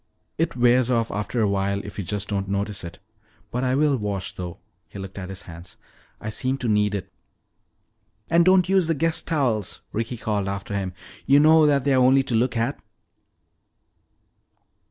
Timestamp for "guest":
8.95-9.27